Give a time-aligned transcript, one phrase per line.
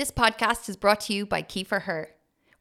[0.00, 2.12] This podcast is brought to you by Key for Her.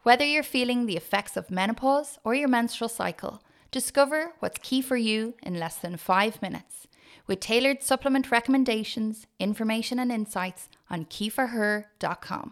[0.03, 4.97] Whether you're feeling the effects of menopause or your menstrual cycle, discover what's key for
[4.97, 6.85] you in less than five minutes.
[7.27, 12.51] With tailored supplement recommendations, information, and insights on keyforher.com.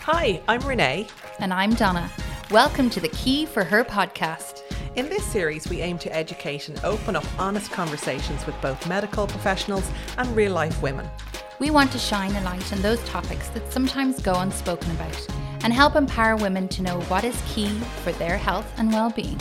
[0.00, 1.06] Hi, I'm Renee.
[1.38, 2.10] And I'm Donna.
[2.52, 4.60] Welcome to the Key for Her podcast.
[4.94, 9.26] In this series, we aim to educate and open up honest conversations with both medical
[9.26, 11.08] professionals and real life women.
[11.60, 15.26] We want to shine a light on those topics that sometimes go unspoken about
[15.64, 17.70] and help empower women to know what is key
[18.04, 19.40] for their health and well being.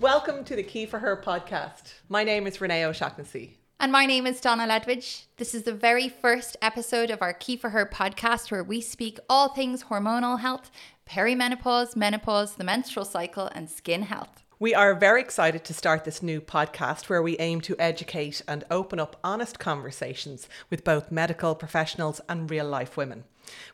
[0.00, 1.94] Welcome to the Key for Her podcast.
[2.08, 3.58] My name is Renee O'Shaughnessy.
[3.80, 5.26] And my name is Donna Ledwidge.
[5.36, 9.20] This is the very first episode of our Key for Her podcast where we speak
[9.30, 10.72] all things hormonal health,
[11.08, 14.42] perimenopause, menopause, the menstrual cycle, and skin health.
[14.58, 18.64] We are very excited to start this new podcast where we aim to educate and
[18.68, 23.22] open up honest conversations with both medical professionals and real life women.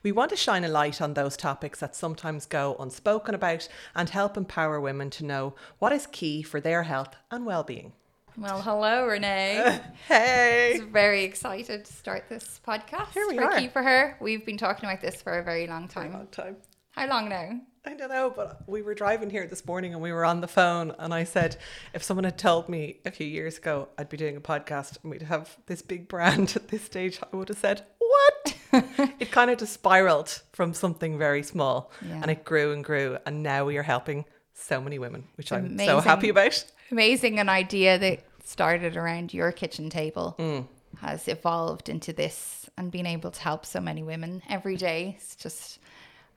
[0.03, 4.11] We want to shine a light on those topics that sometimes go unspoken about and
[4.11, 7.95] help empower women to know what is key for their health and well-being.
[8.37, 9.81] Well, hello, Renee.
[10.09, 10.81] hey.
[10.91, 13.13] very excited to start this podcast.
[13.13, 13.59] Here we for are.
[13.59, 14.17] Key for Her.
[14.21, 16.13] We've been talking about this for a very long time.
[16.13, 16.57] Long time.
[16.91, 17.61] How long now?
[17.85, 20.49] I don't know, but we were driving here this morning and we were on the
[20.49, 20.95] phone.
[20.99, 21.57] And I said,
[21.93, 25.13] if someone had told me a few years ago I'd be doing a podcast and
[25.13, 28.57] we'd have this big brand at this stage, I would have said, What?
[29.21, 32.21] it kind of just spiraled from something very small Yeah.
[32.23, 33.19] and it grew and grew.
[33.27, 36.65] And now we are helping so many women, which I'm so happy about.
[36.99, 40.69] Amazing an idea that started around your kitchen table Mm.
[41.01, 45.17] has evolved into this and being able to help so many women every day.
[45.19, 45.81] It's just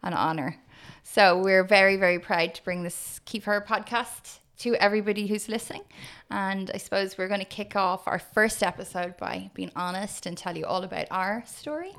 [0.01, 0.57] an honor.
[1.03, 5.47] So we're very, very proud to bring this Key for Her podcast to everybody who's
[5.47, 5.83] listening.
[6.31, 10.35] And I suppose we're going to kick off our first episode by being honest and
[10.35, 11.91] tell you all about our story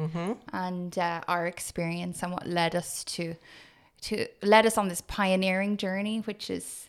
[0.53, 3.37] and uh, our experience and what led us to
[4.00, 6.88] to led us on this pioneering journey, which is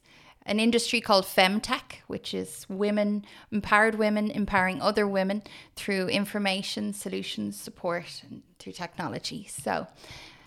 [0.49, 5.43] an industry called femtech, which is women empowered women empowering other women
[5.75, 9.47] through information, solutions, support, and through technology.
[9.47, 9.88] So,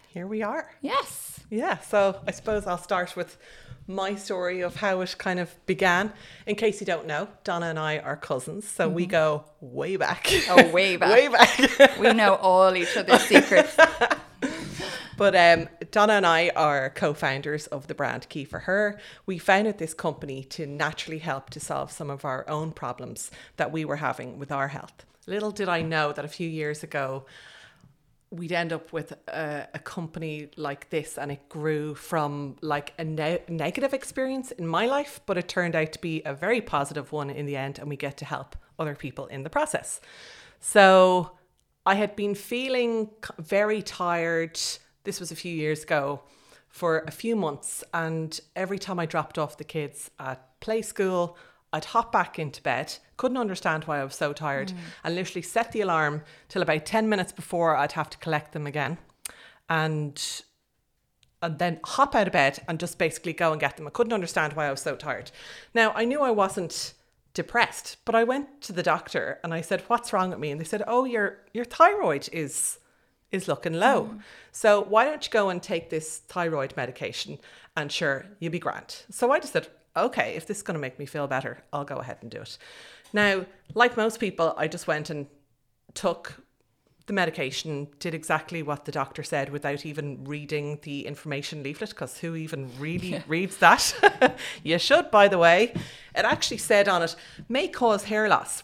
[0.08, 0.72] Here we are.
[0.80, 3.38] yes, Yeah, so I suppose I'll start with
[3.86, 6.12] my story of how it kind of began.
[6.46, 9.10] In case you don't know, Donna and I are cousins, so we mm-hmm.
[9.10, 10.28] go way back.
[10.48, 11.12] Oh, way back.
[11.12, 11.98] way back.
[12.00, 13.76] we know all each other's secrets.
[15.16, 18.98] but um, Donna and I are co-founders of the brand Key for Her.
[19.26, 23.72] We founded this company to naturally help to solve some of our own problems that
[23.72, 25.04] we were having with our health.
[25.26, 27.26] Little did I know that a few years ago
[28.32, 33.04] we'd end up with a, a company like this and it grew from like a
[33.04, 37.12] ne- negative experience in my life but it turned out to be a very positive
[37.12, 40.00] one in the end and we get to help other people in the process
[40.60, 41.32] so
[41.84, 44.58] i had been feeling very tired
[45.04, 46.22] this was a few years ago
[46.68, 51.36] for a few months and every time i dropped off the kids at play school
[51.72, 54.76] I'd hop back into bed, couldn't understand why I was so tired, mm.
[55.04, 58.66] and literally set the alarm till about 10 minutes before I'd have to collect them
[58.66, 58.98] again.
[59.68, 60.42] And
[61.40, 63.86] and then hop out of bed and just basically go and get them.
[63.86, 65.32] I couldn't understand why I was so tired.
[65.74, 66.94] Now, I knew I wasn't
[67.34, 70.60] depressed, but I went to the doctor and I said, "What's wrong with me?" And
[70.60, 72.78] they said, "Oh, your your thyroid is
[73.32, 74.04] is looking low.
[74.04, 74.20] Mm.
[74.52, 77.38] So why don't you go and take this thyroid medication
[77.76, 80.80] and sure, you'll be grand." So I just said, "Okay, if this is going to
[80.80, 82.58] make me feel better, I'll go ahead and do it."
[83.12, 85.26] Now, like most people, I just went and
[85.94, 86.42] took
[87.06, 92.18] the medication, did exactly what the doctor said without even reading the information leaflet, because
[92.18, 94.38] who even really reads that?
[94.62, 95.72] you should, by the way.
[96.14, 97.16] It actually said on it,
[97.48, 98.62] may cause hair loss.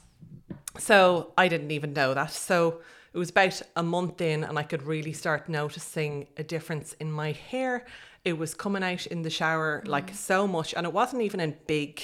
[0.79, 2.33] So I didn't even know that.
[2.33, 2.81] So
[3.19, 7.11] it was about a month in, and I could really start noticing a difference in
[7.11, 7.85] my hair.
[8.25, 11.57] It was coming out in the shower like so much, and it wasn't even in
[11.67, 12.01] big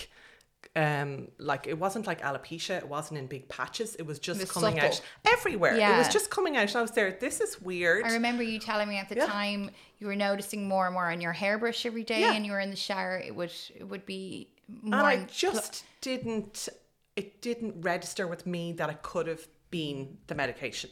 [0.76, 4.50] um like it wasn't like alopecia it wasn't in big patches it was just was
[4.50, 5.08] coming out subtle.
[5.32, 8.42] everywhere it was just coming out and i was there this is weird I remember
[8.42, 9.26] you telling me at the Yeah.
[9.26, 12.32] time you were noticing more and more on your hairbrush every day, Yeah.
[12.32, 13.16] and you were in the shower.
[13.18, 14.48] It would it would be
[14.82, 14.98] more.
[14.98, 16.68] and i just didn't
[17.14, 19.98] it didn't register with me that it could have been
[20.28, 20.90] the medication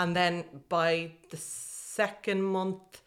[0.00, 0.34] and then
[0.68, 0.90] by
[1.30, 3.02] the second month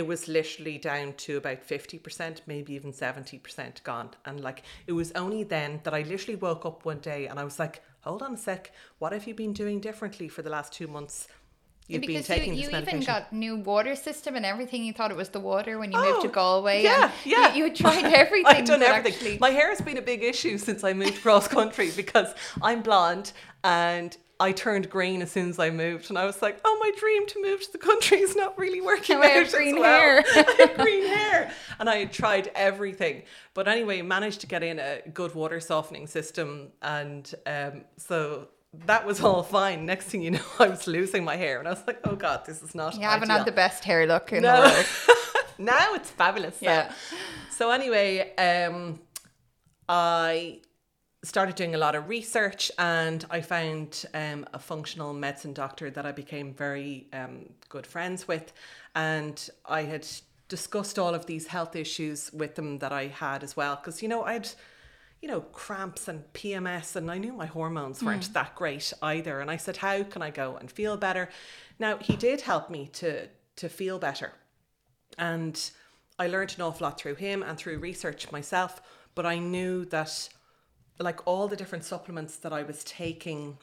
[0.00, 5.10] it was literally down to about 50% maybe even 70% gone and like it was
[5.24, 8.34] only then that i literally woke up one day and i was like hold on
[8.34, 11.28] a sec, what have you been doing differently for the last two months?
[11.86, 14.84] You've been because taking you, this you even got new water system and everything.
[14.84, 16.84] You thought it was the water when you moved to Oh, Galway.
[16.84, 17.52] Yeah, yeah.
[17.52, 18.46] You, you tried everything.
[18.46, 19.12] I've done everything.
[19.12, 22.32] actually- My hair has been a big issue since I moved cross country because
[22.62, 23.32] I'm blonde
[23.64, 26.90] and I turned green as soon as I moved, and I was like, "Oh, my
[26.98, 30.00] dream to move to the country is not really working I out have green well."
[30.00, 30.24] hair.
[30.78, 33.22] Green hair, and I had tried everything,
[33.54, 38.48] but anyway, managed to get in a good water softening system, and um, so
[38.86, 39.84] that was all fine.
[39.84, 42.46] Next thing you know, I was losing my hair, and I was like, "Oh God,
[42.46, 44.60] this is not." you haven't had the best hair look in the No.
[44.60, 44.86] world.
[45.58, 46.56] now it's fabulous.
[46.60, 46.92] Yeah.
[47.50, 49.00] So anyway, um,
[49.88, 50.60] I
[51.22, 56.06] started doing a lot of research, and I found um, a functional medicine doctor that
[56.06, 58.52] I became very um, good friends with,
[58.94, 60.06] and I had
[60.48, 64.08] discussed all of these health issues with them that I had as well, because you
[64.08, 64.48] know I'd.
[65.22, 69.40] You know, cramps and PMS, and I knew my hormones weren't that great either.
[69.40, 71.28] And I said, How can I go and feel better?
[71.78, 74.32] Now, he did help me to to feel better.
[75.18, 75.70] And
[76.18, 78.80] I learned an awful lot through him and through research myself.
[79.14, 80.28] But I knew that,
[81.00, 83.58] like all the different supplements that I was taking,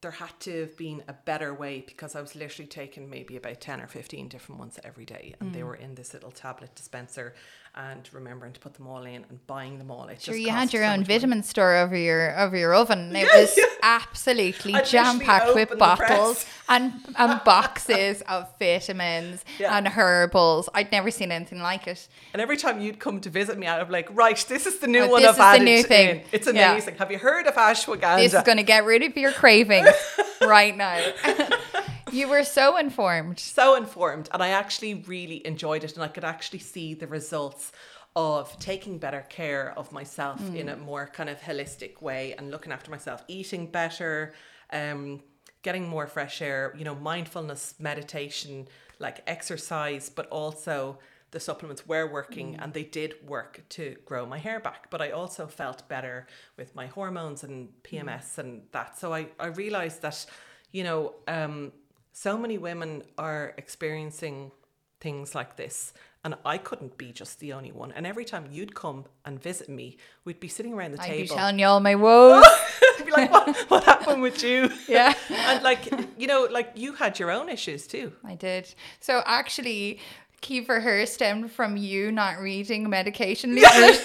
[0.00, 3.60] there had to have been a better way because I was literally taking maybe about
[3.60, 5.34] 10 or 15 different ones every day.
[5.40, 5.54] And Mm.
[5.54, 7.34] they were in this little tablet dispenser
[7.74, 10.06] and remembering to put them all in and buying them all.
[10.08, 11.18] It Sure, just you had your so own much money.
[11.18, 13.14] vitamin store over your over your oven.
[13.16, 13.64] It Yeah, was yeah.
[13.82, 19.74] absolutely jam packed with bottles and and boxes of vitamins Yeah.
[19.76, 20.68] and herbals.
[20.74, 22.08] I'd never seen anything like it.
[22.34, 24.86] And every time you'd come to visit me, I'd be like, right, this is the
[24.86, 26.08] new Oh, one this I've is the new thing.
[26.16, 26.22] in.
[26.30, 26.96] It's amazing.
[26.96, 28.16] Have you heard of ashwagandha?
[28.18, 29.88] This is going to get rid of your cravings
[30.42, 31.00] right now.
[32.12, 33.38] You were so informed.
[33.38, 37.72] so informed and I actually really enjoyed it and I could actually see the results
[38.14, 42.70] of taking better care of myself in a more kind of holistic way and looking
[42.70, 44.34] after myself, eating better,
[44.70, 45.22] um,
[45.62, 48.68] getting more fresh air, you know, mindfulness, meditation,
[48.98, 50.98] like exercise, but also
[51.30, 54.90] the supplements were working and they did work to grow my hair back.
[54.90, 56.26] But I also felt better
[56.58, 58.98] with my hormones and PMS and that.
[58.98, 60.26] So I, I realized that,
[60.70, 61.72] you know, um,
[62.12, 64.52] so many women are experiencing
[65.00, 65.92] things like this
[66.24, 67.90] and I couldn't be just the only one.
[67.92, 71.16] And every time you'd come and visit me, we'd be sitting around the I'd be
[71.24, 71.36] table.
[71.36, 72.44] telling you all my woes.
[72.98, 74.70] I'd be like, what, what happened with you?
[74.88, 75.14] Yeah.
[75.30, 78.12] And like, you know, like you had your own issues too.
[78.24, 78.72] I did.
[79.00, 79.98] So actually,
[80.40, 84.04] key for her stemmed from you not reading medication leaflets.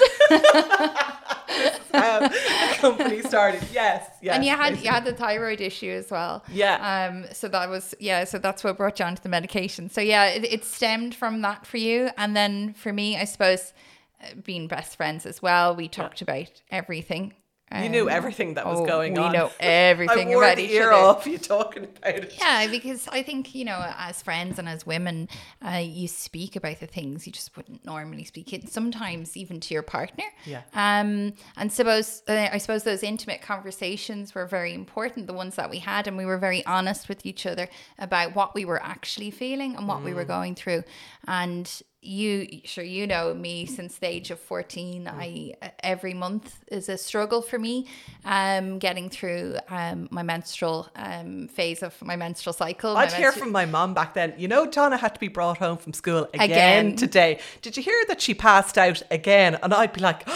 [1.97, 3.63] Um, the company started.
[3.73, 4.35] Yes, yes.
[4.35, 4.85] and you had basically.
[4.85, 6.43] you had the thyroid issue as well.
[6.51, 7.07] Yeah.
[7.09, 7.25] Um.
[7.33, 8.23] So that was yeah.
[8.25, 9.89] So that's what brought you onto the medication.
[9.89, 13.73] So yeah, it, it stemmed from that for you, and then for me, I suppose,
[14.21, 17.33] uh, being best friends as well, we talked about everything.
[17.69, 19.33] You knew everything that was oh, going on.
[19.33, 21.05] know everything I wore about the each ear other.
[21.05, 22.33] off you talking about it.
[22.37, 25.27] Yeah, because I think you know, as friends and as women,
[25.65, 28.53] uh, you speak about the things you just wouldn't normally speak.
[28.53, 30.23] It sometimes even to your partner.
[30.45, 30.61] Yeah.
[30.73, 35.69] Um, and suppose uh, I suppose those intimate conversations were very important, the ones that
[35.69, 37.67] we had, and we were very honest with each other
[37.99, 40.83] about what we were actually feeling and what we were going through.
[41.27, 45.07] And you, sure, you know me since the age of fourteen.
[45.07, 47.87] I every month is a struggle for me.
[48.23, 52.95] Um, getting through um my menstrual um phase of my menstrual cycle.
[52.95, 55.57] I'd hear menstru- from my mom back then, you know, Donna had to be brought
[55.57, 56.95] home from school again, Again.
[56.95, 57.39] today.
[57.61, 59.57] Did you hear that she passed out again?
[59.63, 60.23] And I'd be like,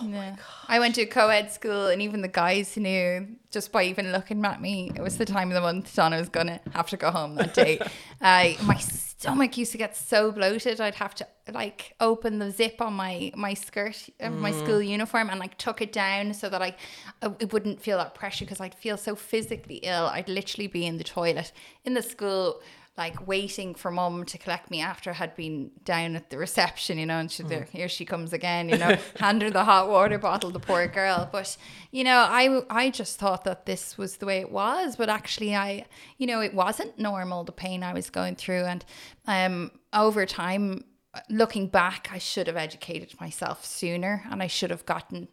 [0.00, 0.36] Oh Yeah.
[0.68, 4.44] I went to a co-ed school and even the guys knew just by even looking
[4.44, 7.10] at me, it was the time of the month Donna was gonna have to go
[7.10, 7.78] home that day.
[8.20, 8.76] uh, my
[9.18, 13.32] stomach used to get so bloated I'd have to like open the zip on my
[13.34, 14.64] my skirt of my mm.
[14.64, 16.76] school uniform and like tuck it down so that I
[17.40, 20.06] it wouldn't feel that pressure because I'd feel so physically ill.
[20.06, 21.52] I'd literally be in the toilet
[21.84, 22.60] in the school
[22.98, 26.98] like waiting for mum to collect me after I had been down at the reception,
[26.98, 27.48] you know, and she's Mm.
[27.50, 30.88] there, here she comes again, you know, hand her the hot water bottle, the poor
[30.88, 31.28] girl.
[31.30, 31.56] But,
[31.92, 35.54] you know, I, I just thought that this was the way it was, but actually
[35.54, 35.86] I,
[36.18, 38.64] you know, it wasn't normal, the pain I was going through.
[38.64, 38.84] And
[39.26, 40.84] um, over time,
[41.30, 45.28] looking back, I should have educated myself sooner and I should have gotten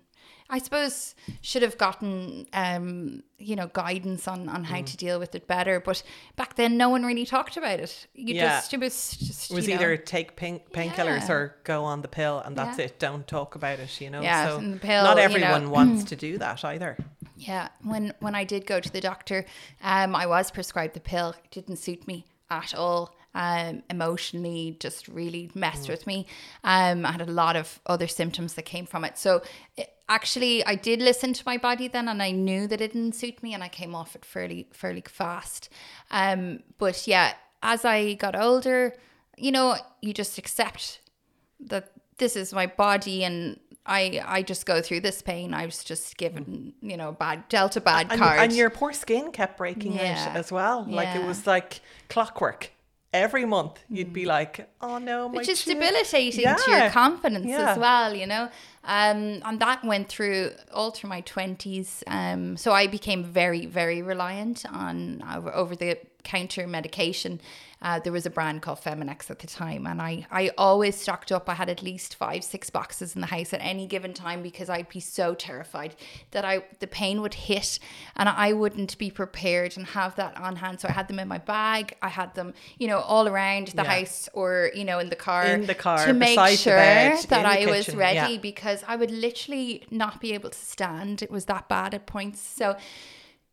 [0.47, 4.65] I suppose should have gotten um, you know guidance on on Mm.
[4.65, 5.79] how to deal with it better.
[5.79, 6.03] But
[6.35, 8.07] back then, no one really talked about it.
[8.13, 8.49] You Yeah.
[8.59, 11.31] just it was just it was you know, either take pain painkillers Yeah.
[11.33, 12.85] or go on the pill, and that's Yeah.
[12.85, 12.99] it.
[12.99, 14.21] Don't talk about it, you know.
[14.21, 15.69] Yeah, so the pill, not you everyone know.
[15.71, 16.97] wants to do that either.
[17.37, 19.45] Yeah, when when I did go to the doctor,
[19.81, 21.31] um, I was prescribed the pill.
[21.43, 23.15] It didn't suit me at all.
[23.35, 26.25] Um, emotionally, just really messed with me.
[26.63, 29.17] Um, I had a lot of other symptoms that came from it.
[29.17, 29.43] So
[29.77, 33.13] it, actually, I did listen to my body then, and I knew that it didn't
[33.13, 35.69] suit me, and I came off it fairly fairly fast.
[36.09, 38.95] Um, but yeah, as I got older,
[39.37, 41.01] you know, you just accept
[41.59, 45.53] that this is my body and I I just go through this pain.
[45.53, 48.39] I was just given, you know, bad dealt a bad and, card.
[48.39, 50.27] and your poor skin kept breaking Yeah.
[50.29, 50.85] out as well.
[50.87, 52.71] Like it was like clockwork.
[53.15, 57.47] Every month you'd be like, "Oh no, my which is chin." debilitating to your confidence
[57.47, 57.71] Yeah.
[57.71, 58.49] as well, you know.
[58.83, 62.03] Um, and that went through all through my twenties.
[62.07, 67.39] Um, so I became very, very reliant on over the counter medication.
[67.81, 71.31] Uh, there was a brand called Feminax at the time, and I, I always stocked
[71.31, 71.47] up.
[71.49, 74.69] I had at least five, six boxes in the house at any given time because
[74.69, 75.95] I'd be so terrified
[76.31, 77.77] that I the pain would hit,
[78.15, 80.79] and I wouldn't be prepared and have that on hand.
[80.79, 81.95] So I had them in my bag.
[82.01, 83.99] I had them, you know, all around the Yeah.
[83.99, 87.45] house or you know in the car In the car, to make sure bed, that
[87.45, 88.41] I was ready yeah.
[88.41, 91.21] because I would literally not be able to stand.
[91.21, 92.39] It was that bad at points.
[92.41, 92.77] So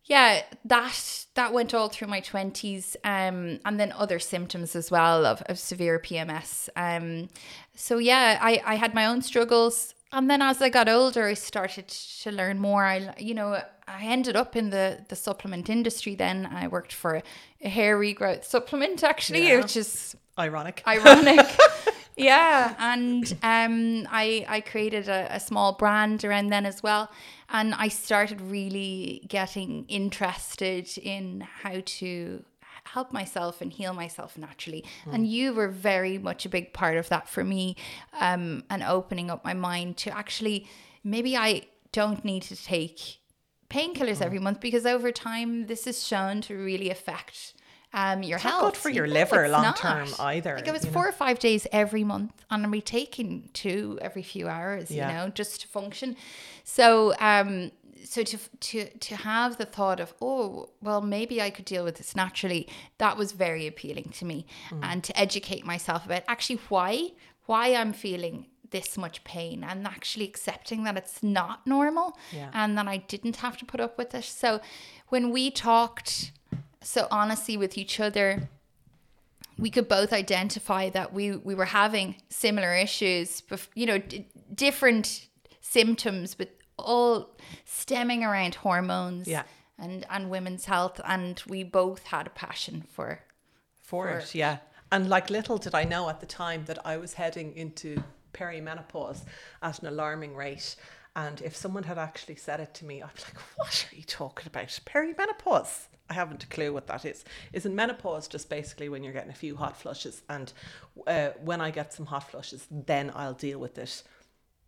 [0.05, 5.25] yeah, that that went all through my twenties, um, and then other symptoms as well
[5.25, 6.69] of, of severe PMS.
[6.75, 7.29] Um,
[7.75, 11.33] so yeah, I, I had my own struggles, and then as I got older, I
[11.35, 12.85] started to learn more.
[12.85, 16.15] I you know I ended up in the the supplement industry.
[16.15, 17.21] Then I worked for
[17.61, 19.61] a hair regrowth supplement actually, Yeah.
[19.61, 20.83] which is Ironic.
[20.87, 21.45] ironic.
[22.17, 27.11] yeah, and um, I I created a, a small brand around then as well,
[27.49, 32.43] and I started really getting interested in how to
[32.85, 34.83] help myself and heal myself naturally.
[35.11, 37.75] And you were very much a big part of that for me,
[38.19, 40.67] um, and opening up my mind to actually
[41.03, 43.19] maybe I don't need to take
[43.69, 47.53] painkillers every month because over time this is shown to really affect
[47.93, 48.63] um, your not health.
[48.73, 49.77] good for your liver it's long not.
[49.77, 50.93] term either, Like it was you know.
[50.93, 54.89] four or five days every month, and I'm taking two every few hours.
[54.89, 55.07] Yeah.
[55.09, 56.15] You know, just to function.
[56.63, 57.71] So, um,
[58.03, 61.95] so to to to have the thought of oh well maybe I could deal with
[61.95, 64.79] this naturally that was very appealing to me Mm.
[64.83, 67.11] and to educate myself about actually why
[67.45, 72.49] why I'm feeling this much pain and actually accepting that it's not normal Yeah.
[72.53, 74.59] and that I didn't have to put up with it so
[75.07, 76.31] when we talked
[76.83, 78.49] so honestly with each other
[79.57, 83.43] we could both identify that we we were having similar issues
[83.75, 85.27] you know d- different
[85.61, 87.35] symptoms but all
[87.65, 89.43] stemming around hormones Yeah.
[89.77, 93.19] and and women's health and we both had a passion for
[93.81, 94.57] for for- it, yeah.
[94.91, 99.21] And like little did I know at the time that I was heading into perimenopause
[99.61, 100.75] at an alarming rate.
[101.15, 104.03] And if someone had actually said it to me, I'd be like, what are you
[104.03, 104.67] talking about?
[104.85, 105.87] Perimenopause?
[106.09, 107.23] I haven't a clue what that is.
[107.53, 110.21] Isn't menopause just basically when you're getting a few hot flushes?
[110.29, 110.51] And
[111.07, 114.03] uh, when I get some hot flushes, then I'll deal with it.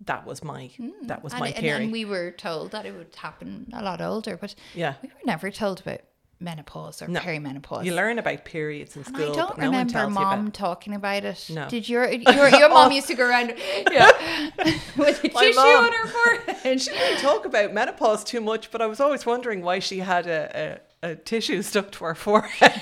[0.01, 0.71] That was my
[1.03, 4.01] that was and, my and, and we were told that it would happen a lot
[4.01, 4.95] older but yeah.
[5.01, 6.01] we were never told about
[6.39, 7.19] menopause or No.
[7.21, 10.93] perimenopause You learn about periods in school, I don't but no remember about mom talking
[10.93, 11.49] about it.
[11.51, 11.67] No.
[11.69, 13.53] Did your your, your mom used to go around
[13.91, 14.11] yeah,
[14.97, 15.85] with a My tissue mom.
[15.85, 16.57] on her forehead?
[16.65, 19.99] And she didn't talk about menopause too much, but I was always wondering why she
[19.99, 22.81] had a, a, a tissue stuck to her forehead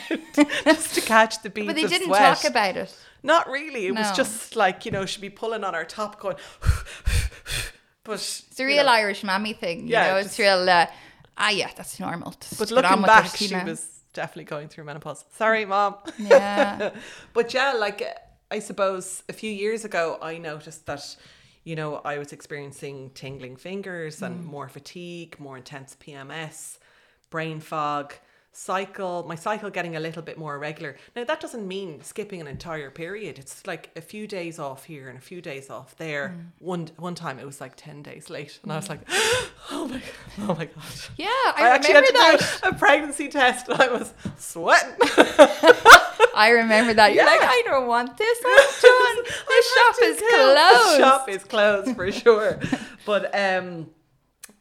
[0.65, 2.37] just to catch the beads But they didn't sweat.
[2.41, 2.95] talk about it.
[3.21, 3.85] Not really.
[3.85, 6.35] It was just like you know she'd be pulling on her top, going.
[8.03, 9.81] but It's a real Irish mammy thing.
[9.87, 10.69] You Yeah, know, it's just- real.
[10.69, 10.87] Uh,
[11.37, 12.31] ah, yeah, that's normal.
[12.39, 13.63] Just But looking back, she know.
[13.65, 15.25] was definitely going through menopause.
[15.35, 15.95] Sorry, mom.
[16.17, 16.91] Yeah.
[17.33, 18.03] but yeah, like
[18.51, 21.15] I suppose a few years ago, I noticed that,
[21.63, 24.25] you know, I was experiencing tingling fingers Mm.
[24.27, 26.77] and more fatigue, more intense PMS,
[27.29, 28.13] brain fog,
[28.53, 30.95] cycle, my cycle getting a little bit more irregular.
[31.15, 33.39] Now, that doesn't mean skipping an entire period.
[33.39, 36.35] It's like a few days off here and a few days off there.
[36.37, 36.45] Mm.
[36.59, 38.59] One one time it was like 10 days late.
[38.63, 40.01] And I was like, oh my,
[40.41, 40.83] oh my God.
[41.17, 42.59] Yeah, I, I, actually had to that.
[42.63, 44.95] do a pregnancy test and I was sweating.
[46.35, 47.13] I remember that.
[47.13, 48.37] You're like, I don't want this.
[48.45, 49.25] I'm done.
[49.53, 50.57] The shop is closed.
[50.57, 52.59] The shop is closed for sure.
[53.05, 53.89] but um,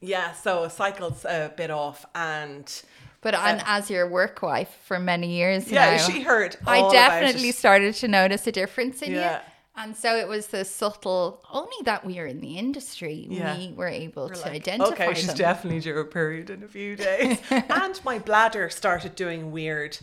[0.00, 2.82] yeah, so cycles a bit off, and
[3.22, 6.56] But and as your work wife for many years yeah, now, she heard.
[6.66, 7.54] I definitely it.
[7.56, 9.36] started to notice a difference in Yeah.
[9.36, 9.42] you.
[9.74, 13.56] And so it was the subtle, only that we are in the industry, Yeah.
[13.56, 15.36] we were able We're to like, identify Okay, she's them.
[15.36, 17.38] definitely due a period in a few days.
[17.50, 19.96] and my bladder started doing weird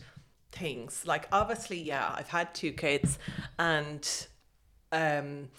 [0.51, 1.03] things.
[1.05, 3.19] Like obviously, yeah, I've had two kids,
[3.59, 4.07] and
[4.91, 5.49] um,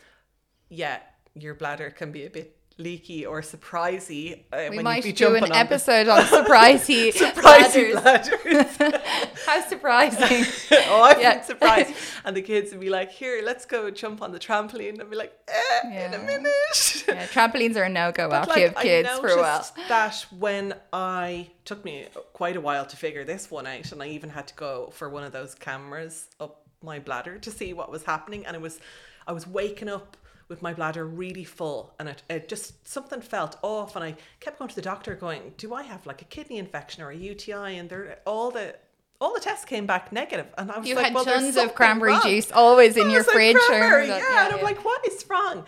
[0.70, 0.98] yeah,
[1.34, 5.34] your bladder can be a bit leaky or surprisey uh, we when might be do
[5.37, 8.37] an on episode on surprisey surprisey bladders.
[8.76, 8.76] bladders.
[9.46, 10.44] How surprising.
[10.88, 11.34] oh, I've Yeah.
[11.37, 11.94] been surprised.
[12.25, 15.10] And the kids would be like, "Here, let's go jump on the trampoline." And I'd
[15.10, 18.66] be like, eh, "In a minute." Yeah, trampolines are a no go But, after you
[18.68, 19.66] have kids for a while.
[19.88, 24.08] That when I took me quite a while to figure this one out, and I
[24.08, 27.90] even had to go for one of those cameras up my bladder to see what
[27.90, 28.80] was happening, and it was,
[29.26, 30.16] I was waking up
[30.50, 34.59] with my bladder really full, and it, it just something felt off, and I kept
[34.59, 37.78] going to the doctor, going, "Do I have like a kidney infection or a UTI?"
[37.78, 38.75] And they're all the
[39.21, 41.57] all the tests came back negative, and I was You like, had "Well, there's tons
[41.57, 43.57] of cranberry wrong." juice always in your like, fridge.
[43.57, 44.47] or "Cranberry, that- yeah.
[44.47, 45.64] and I'm like, what is wrong?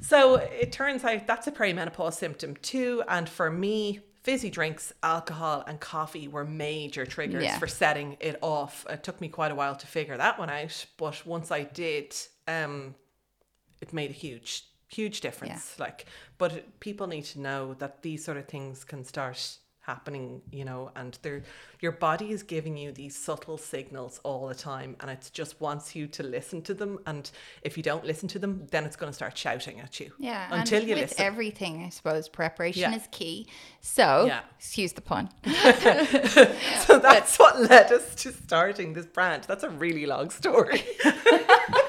[0.00, 3.04] So it turns out that's a perimenopause symptom too.
[3.06, 7.58] And for me, fizzy drinks, alcohol, and coffee were major triggers Yeah.
[7.58, 8.84] for setting it off.
[8.90, 12.16] It took me quite a while to figure that one out, but once I did,
[12.48, 12.94] um,
[13.82, 15.78] it made a huge, huge difference.
[15.78, 16.06] Like,
[16.38, 20.92] but people need to know that these sort of things can start happening you know
[20.94, 21.42] and they're
[21.80, 25.96] your body is giving you these subtle signals all the time and it just wants
[25.96, 29.10] you to listen to them and if you don't listen to them then it's going
[29.10, 32.92] to start shouting at you Yeah, until and you with listen everything, I suppose preparation
[32.92, 32.96] Yeah.
[32.96, 33.48] is key.
[33.80, 34.42] So, Yeah.
[34.56, 35.30] excuse the pun.
[36.86, 40.80] so that's what led us to starting this brand that's a really long story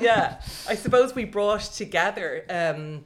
[0.00, 3.04] yeah i suppose we brought together um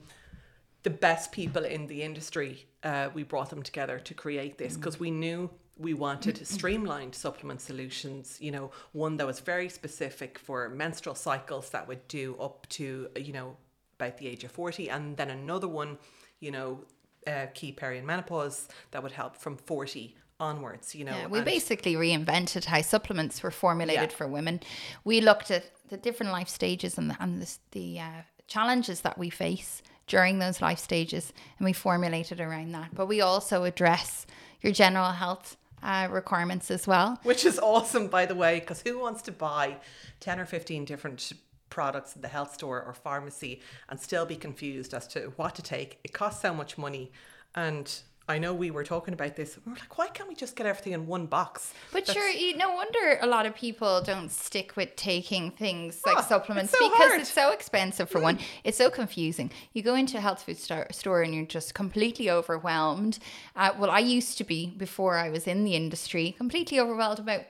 [0.82, 4.98] the best people in the industry uh, we brought them together to create this because
[4.98, 10.68] we knew we wanted streamlined supplement solutions you know one that was very specific for
[10.68, 13.56] menstrual cycles that would do up to you know
[13.98, 15.98] about the age of 40 and then another one
[16.40, 16.80] you know
[17.28, 21.94] uh, key perimenopause that would help from 40 onwards you know Yeah, we and- basically
[21.94, 24.16] reinvented how supplements were formulated Yeah.
[24.16, 24.58] for women.
[25.04, 29.18] We looked at the different life stages and the, and the, the uh, challenges that
[29.18, 32.94] we face during those life stages, and we formulated around that.
[32.94, 34.26] But we also address
[34.62, 37.20] your general health uh, requirements as well.
[37.24, 39.76] Which is awesome, by the way, because who wants to buy
[40.20, 41.32] 10 or 15 different
[41.68, 45.62] products at the health store or pharmacy and still be confused as to what to
[45.62, 45.98] take?
[46.04, 47.12] It costs so much money.
[47.54, 47.94] And
[48.28, 49.58] I know we were talking about this.
[49.66, 51.74] We were like, why can't we just get everything in one box?
[51.92, 56.00] But That's- sure, you, no wonder a lot of people don't stick with taking things
[56.06, 57.20] like Oh, supplements it's so because hard.
[57.20, 58.38] it's so expensive for one.
[58.64, 59.50] It's so confusing.
[59.72, 63.18] You go into a health food store, store and you're just completely overwhelmed.
[63.56, 67.42] Uh, well, I used to be before I was in the industry, completely overwhelmed about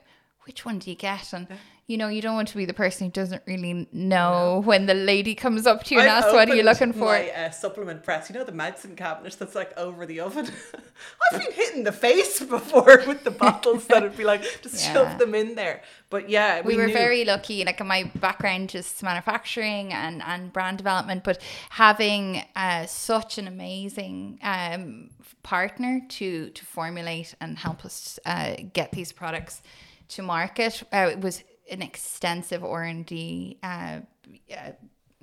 [0.45, 1.47] which one do you get and.
[1.89, 4.95] You know, you don't want to be the person who doesn't really know when the
[4.95, 7.51] lady comes up to you and I've asks, "What are you looking for?" My uh,
[7.51, 10.47] supplement press, you know, the medicine cabinet that's like over the oven.
[11.33, 14.75] I've been hit in the face before with the bottles that would be like, just
[14.87, 14.93] Yeah.
[14.93, 15.83] shove them in there.
[16.09, 20.79] But yeah, we, were knew- very lucky like my background is manufacturing and, and brand
[20.79, 21.41] development but
[21.71, 25.11] having uh, such an amazing um,
[25.43, 29.63] partner to to formulate and help us uh, get these products
[30.09, 34.71] to market uh, it was an extensive r&d uh, uh,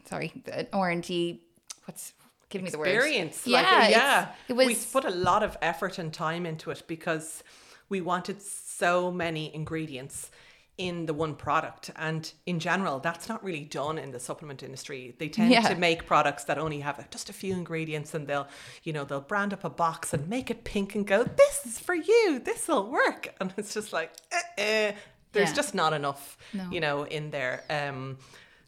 [0.06, 1.42] sorry an r&d
[1.86, 2.14] what's
[2.50, 3.46] give me the word experience.
[3.46, 4.28] yeah Like, it's- yeah.
[4.48, 7.44] it was we put a lot of effort and time into it because
[7.90, 10.32] we wanted so many ingredients
[10.78, 11.92] in the one product.
[11.98, 15.14] And in general, that's not really done in the supplement industry.
[15.20, 15.68] They tend Yeah.
[15.68, 18.48] to make products that only have just a few ingredients and they'll,
[18.84, 21.80] you know, they'll brand up a box and make it pink and go, this is
[21.80, 23.34] for you, this will work.
[23.42, 24.92] And it's just like, eh, eh.
[25.32, 25.56] There's Yeah.
[25.56, 26.70] just not enough, No.
[26.72, 27.64] you know, in there.
[27.70, 28.18] Um,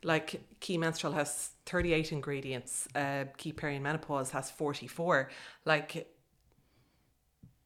[0.04, 5.30] like Key Menstrual has 38 ingredients, uh, Key Perimenopause has 44.
[5.66, 6.08] Like,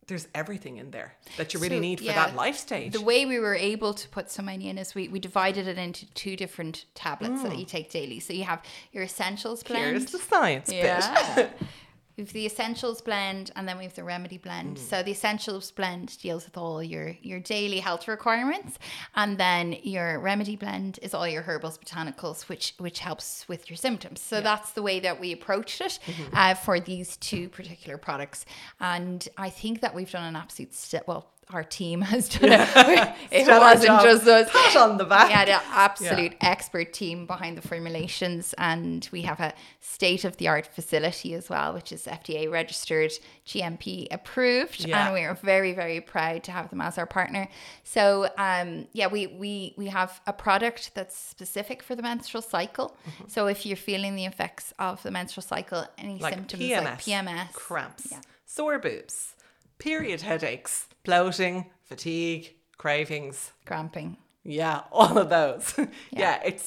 [0.07, 2.93] there's everything in there that you really So, need for yeah, that life stage.
[2.93, 5.79] The way we were able to put so many in is we, we divided it
[5.79, 8.19] into two different tablets that you take daily.
[8.19, 9.83] So you have your essentials blend.
[9.83, 9.89] Mm.
[9.99, 10.83] Here's the science bit.
[10.83, 11.35] yeah.
[11.37, 11.67] we
[12.23, 14.77] have the essentials blend and then we have the remedy blend.
[14.77, 14.79] Mm.
[14.79, 18.79] So the essentials blend deals with all your your daily health requirements,
[19.15, 23.77] and then your remedy blend is all your herbals, botanicals, which which helps with your
[23.77, 24.21] symptoms.
[24.21, 26.35] So that's the way that we approached it Mm-hmm.
[26.35, 28.45] uh, for these two particular products,
[28.79, 31.31] and I think that we've done an absolute st- well.
[31.51, 33.15] Our team has done it.
[33.31, 34.49] It wasn't just us.
[34.53, 35.27] Pat on the back.
[35.27, 40.37] We had an absolute expert team behind the formulations, and we have a state of
[40.37, 43.11] the art facility as well, which is FDA registered,
[43.45, 45.05] GMP approved, Yeah.
[45.05, 47.47] and we are very, very proud to have them as our partner.
[47.83, 52.97] So, um, yeah, we we we have a product that's specific for the menstrual cycle.
[53.07, 53.23] Mm-hmm.
[53.27, 56.99] So, if you're feeling the effects of the menstrual cycle, any like symptoms PMS, like
[56.99, 58.21] PMS, cramps, yeah.
[58.47, 59.35] sore boobs,
[59.77, 63.51] period headaches, bloating, fatigue, cravings.
[63.65, 65.73] cramping, Yeah, all of those.
[66.11, 66.41] yeah.
[66.43, 66.65] it's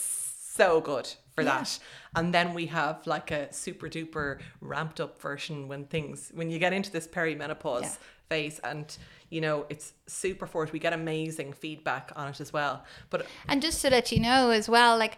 [0.57, 1.79] so good for that.
[2.16, 6.59] And then we have like a super duper ramped up version when things when you
[6.59, 7.94] get into this perimenopause, Yeah.
[8.29, 8.96] phase and
[9.31, 13.27] you know it's super for it we get amazing feedback on it as well but
[13.48, 15.16] And just to let you know as well, like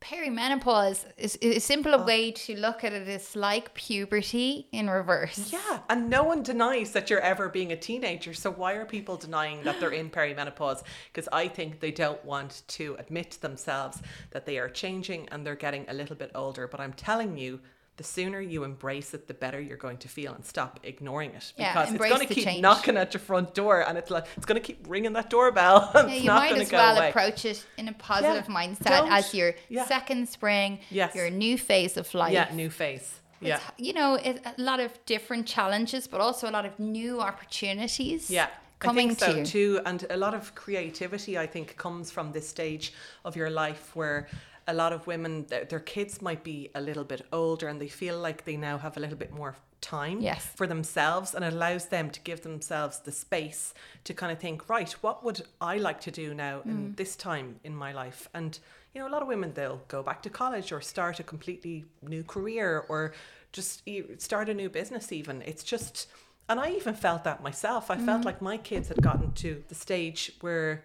[0.00, 2.04] perimenopause is, is a simple Oh.
[2.04, 3.08] way to look at it.
[3.08, 5.52] It's like puberty in reverse.
[5.52, 8.32] Yeah, and no one denies that you're ever being a teenager.
[8.34, 10.82] So why are people denying that they're in perimenopause?
[11.12, 15.46] Because I think they don't want to admit to themselves that they are changing and
[15.46, 16.66] they're getting a little bit older.
[16.66, 17.60] But I'm telling you,
[18.00, 21.52] the sooner you embrace it, the better you're going to feel and stop ignoring it.
[21.58, 22.62] Yeah, Because it's going to keep change.
[22.62, 25.78] knocking at your front door and it's like it's going to keep ringing that doorbell.
[25.94, 27.10] And Yeah, you might as well away.
[27.10, 29.84] approach it in a positive Yeah, mindset don't- as your yeah.
[29.84, 31.14] second spring, Yes.
[31.14, 32.32] your new phase of life.
[32.32, 33.06] yeah, new phase.
[33.42, 33.56] Yeah.
[33.56, 37.20] It's, you know, it, a lot of different challenges, but also a lot of new
[37.20, 38.30] opportunities.
[38.30, 38.48] Yeah.
[38.78, 39.44] coming I think so to you.
[39.44, 39.80] too.
[39.84, 42.94] And a lot of creativity, I think, comes from this stage
[43.26, 44.26] of your life where
[44.70, 47.88] a lot of women, their, their kids might be a little bit older and they
[47.88, 50.44] feel like they now have a little bit more time Yes.
[50.56, 53.72] for themselves and it allows them to give themselves the space
[54.04, 56.70] to kind of think right what would i like to do now Mm.
[56.70, 58.58] in this time in my life and
[58.92, 61.86] you know a lot of women they'll go back to college or start a completely
[62.02, 63.14] new career or
[63.52, 63.82] just
[64.18, 66.08] start a new business even it's just
[66.50, 68.04] and i even felt that myself i Mm.
[68.04, 70.84] felt like my kids had gotten to the stage where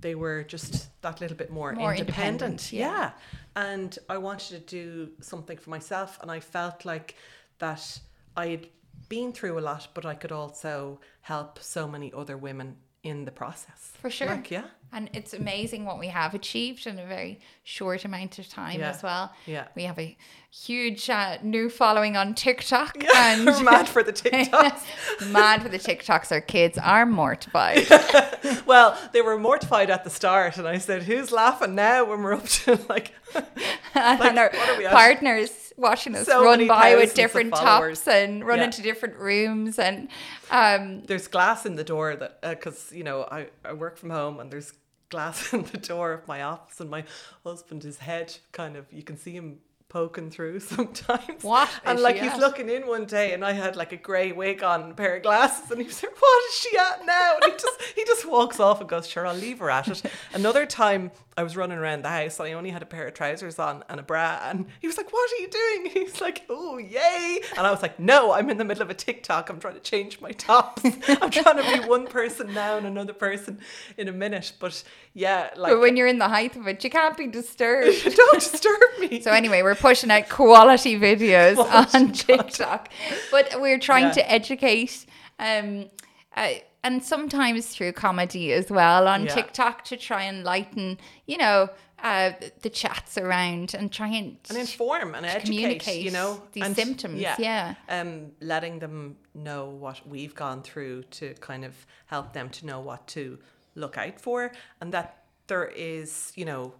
[0.00, 2.42] they were just that little bit more, More independent.
[2.42, 2.88] independent, yeah.
[2.90, 3.10] yeah.
[3.56, 6.18] And I wanted to do something for myself.
[6.22, 7.14] And I felt like
[7.58, 8.00] that
[8.36, 8.66] I had
[9.08, 13.30] been through a lot, but I could also help so many other women in the
[13.32, 13.92] process.
[14.00, 14.28] For sure.
[14.28, 14.64] Like, yeah.
[14.92, 18.90] And it's amazing what we have achieved in a very short amount of time Yeah.
[18.90, 19.32] as well.
[19.46, 19.68] Yeah.
[19.74, 20.16] We have a
[20.52, 22.96] huge uh, new following on TikTok.
[23.02, 25.30] Yeah, and we're mad for the TikToks.
[25.32, 26.30] mad for the TikToks.
[26.32, 27.86] Our kids are mortified.
[28.66, 32.34] well, they were mortified at the start, and I said, "Who's laughing now?" When we're
[32.34, 33.12] up to like,
[33.94, 34.92] and our are we at?
[34.92, 38.64] partners watching us So run by with different tops and run Yeah.
[38.64, 40.08] into different rooms and
[40.50, 44.40] um there's glass in the door that because you know I, I work from home
[44.40, 44.74] and there's
[45.08, 47.04] glass in the door of my office and my
[47.44, 49.58] husband his head kind of you can see him
[49.90, 51.42] poking through sometimes.
[51.42, 51.68] What?
[51.84, 52.38] And like he's at?
[52.38, 55.16] looking in one day and I had like a grey wig on and a pair
[55.16, 57.34] of glasses and he was like what is she at now?
[57.42, 60.02] And he just he just walks off and goes sure I'll leave her at it.
[60.32, 63.14] Another time I was running around the house and I only had a pair of
[63.14, 65.90] trousers on and a bra and he was like what are you doing?
[65.92, 67.40] He's like oh yay.
[67.56, 69.50] And I was like no I'm in the middle of a TikTok.
[69.50, 70.84] I'm trying to change my tops.
[70.84, 73.58] I'm trying to be one person now and another person
[73.98, 74.52] in a minute.
[74.60, 78.04] But yeah like but when you're in the height of it you can't be disturbed.
[78.16, 79.20] Don't disturb me.
[79.20, 82.88] So anyway we're pushing out quality videos Quality on tiktok
[83.30, 84.12] but we're trying Yeah.
[84.12, 85.06] to educate
[85.38, 85.86] um
[86.36, 89.34] uh, and sometimes through comedy as well on Yeah.
[89.34, 91.70] tiktok to try and lighten you know
[92.02, 96.64] uh, the chats around and try and, and inform and educate communicate you know these
[96.64, 97.74] and, symptoms, yeah.
[97.90, 101.74] um letting them know what we've gone through to kind of
[102.06, 103.38] help them to know what to
[103.74, 106.72] look out for and that there is you know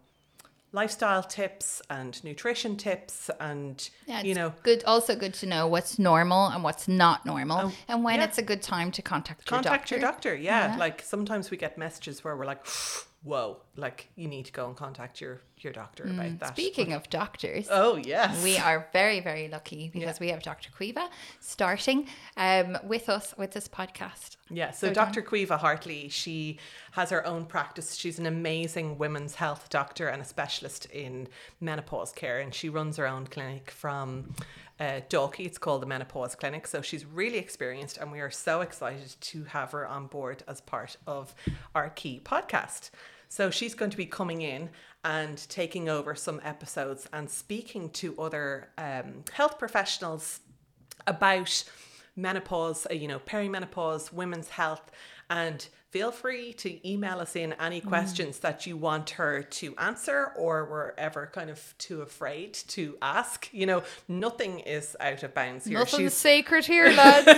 [0.72, 4.85] lifestyle tips and nutrition tips and Yeah, you know good.
[4.85, 8.24] Also, good to know what's normal and what's not normal, Oh, and when yeah.
[8.26, 9.68] it's a good time to contact your doctor.
[9.68, 9.94] contact doctor.
[9.96, 10.72] your doctor yeah.
[10.72, 10.76] Yeah.
[10.78, 12.64] like sometimes we get messages where we're like
[13.22, 16.92] whoa like you need to go and contact your your doctor about that Mm, Speaking
[16.94, 20.70] of doctors, oh yes we are very, very lucky because we have Dr.
[20.70, 21.06] Caoimhe
[21.38, 24.37] starting um, with us with this podcast.
[24.48, 25.20] Yeah, so So Dr.
[25.20, 26.59] Caoimhe Hartley, she
[26.92, 27.94] has her own practice.
[27.94, 31.28] She's an amazing women's health doctor and a specialist in
[31.61, 34.35] menopause care, and she runs her own clinic from
[34.81, 35.47] uh, Dalkey.
[35.47, 36.66] It's called the Menopause Clinic.
[36.66, 40.61] So she's really experienced, and we are so excited to have her on board as
[40.61, 41.35] part of
[41.75, 42.90] our key podcast.
[43.29, 44.71] So she's going to be coming in
[45.05, 50.40] and taking over some episodes and speaking to other um, health professionals
[51.07, 51.64] about
[52.16, 54.90] menopause, uh, you know, perimenopause, women's health,
[55.31, 60.33] and feel free to email us in any questions that you want her to answer
[60.37, 63.49] or were ever kind of too afraid to ask.
[63.53, 65.79] You know, nothing is out of bounds here.
[65.79, 67.29] Nothing's sacred here, lads.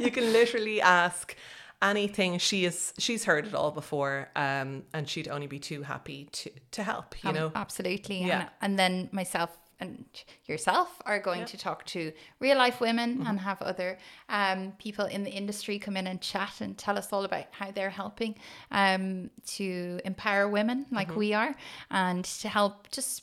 [0.00, 1.36] you can literally ask
[1.82, 6.28] anything she is she's heard it all before um and she'd only be too happy
[6.32, 8.22] to to help you Um, know absolutely.
[8.24, 8.40] Yeah.
[8.40, 10.04] And, and then myself and
[10.46, 13.26] yourself are going to talk to real life women Mm-hmm.
[13.26, 17.12] and have other um, people in the industry come in and chat and tell us
[17.12, 18.34] all about how they're helping
[18.70, 21.18] um, to empower women like Mm-hmm.
[21.18, 21.54] we are
[21.90, 23.22] and to help just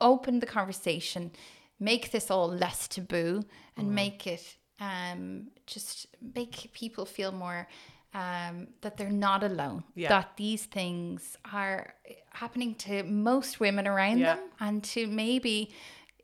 [0.00, 1.30] open the conversation,
[1.78, 3.42] make this all less taboo
[3.76, 3.94] and Mm-hmm.
[3.94, 7.68] make it um, just make people feel more
[8.14, 9.84] um, that they're not alone.
[9.94, 10.08] Yeah.
[10.08, 11.94] That these things are
[12.32, 14.34] happening to most women around Yeah.
[14.36, 15.70] them and to maybe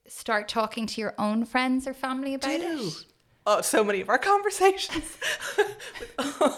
[0.09, 3.05] start talking to your own friends or family about do it.
[3.47, 5.17] Oh, so many of our conversations.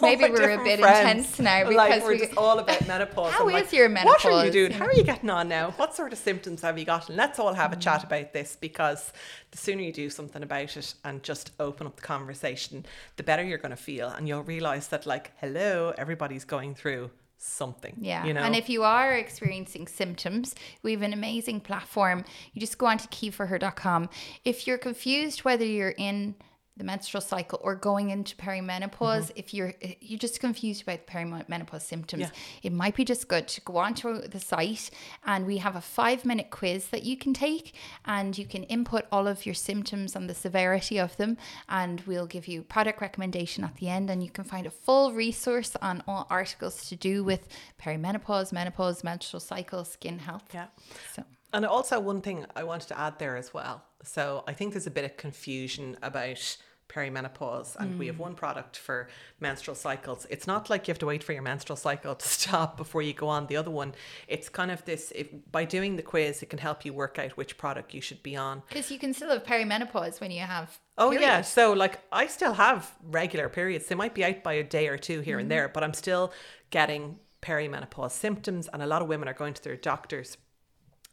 [0.01, 0.99] Maybe we're a bit friends.
[0.99, 3.31] intense now because like we're we, just all about menopause.
[3.31, 4.23] How is like, your menopause?
[4.23, 4.71] What are you doing?
[4.71, 5.71] How are you getting on now?
[5.71, 7.07] What sort of symptoms have you got?
[7.09, 7.81] And let's all have a mm.
[7.81, 9.13] chat about this because
[9.51, 12.85] the sooner you do something about it and just open up the conversation,
[13.17, 17.11] the better you're going to feel, and you'll realize that like, hello, everybody's going through
[17.37, 17.95] something.
[17.99, 18.25] Yeah.
[18.25, 18.41] You know?
[18.41, 22.25] And if you are experiencing symptoms, we have an amazing platform.
[22.53, 24.09] You just go on to keyforher.com.
[24.43, 26.35] If you're confused whether you're in
[26.79, 29.31] the menstrual cycle or going into perimenopause mm-hmm.
[29.35, 32.29] if you're you're just confused about perimenopause symptoms yeah.
[32.63, 34.89] it might be just good to go onto the site
[35.25, 39.05] and we have a 5 minute quiz that you can take and you can input
[39.11, 41.37] all of your symptoms and the severity of them
[41.67, 45.11] and we'll give you product recommendation at the end and you can find a full
[45.11, 50.67] resource on all articles to do with perimenopause menopause menstrual cycle skin health yeah
[51.13, 54.73] so and also one thing I wanted to add there as well so I think
[54.73, 56.57] there's a bit of confusion about
[56.89, 57.97] perimenopause and mm.
[57.99, 58.19] we have mm.
[58.27, 59.07] one product for
[59.39, 62.75] menstrual cycles it's not like you have to wait for your menstrual cycle to stop
[62.75, 63.93] before you go on the other one
[64.27, 67.31] it's kind of this if, by doing the quiz it can help you work out
[67.37, 70.79] which product you should be on because you can still have perimenopause when you have
[70.97, 71.25] oh period.
[71.25, 74.87] yeah so like i still have regular periods they might be out by a day
[74.87, 75.41] or two here mm.
[75.41, 75.57] and mm-hmm.
[75.57, 76.33] there but i'm still
[76.71, 80.37] getting perimenopause symptoms and a lot of women are going to their doctors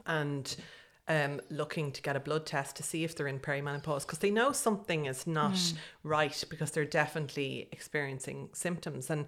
[0.06, 0.56] and
[1.08, 4.30] um, looking to get a blood test to see if they're in perimenopause because they
[4.30, 5.74] know something is not mm.
[6.02, 9.10] right because they're definitely experiencing symptoms.
[9.10, 9.26] And